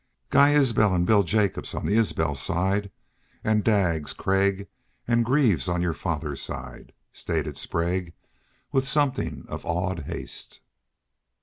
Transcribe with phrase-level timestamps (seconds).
[0.31, 2.89] "Guy Isbel an' Bill Jacobs on the Isbel side,
[3.43, 4.67] an' Daggs, Craig,
[5.07, 8.11] an' Greaves on your father's side," stated Sprague,
[8.71, 10.59] with something of awed haste.